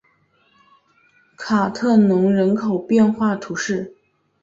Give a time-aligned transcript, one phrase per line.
[1.37, 3.95] 卡特农人口变化图示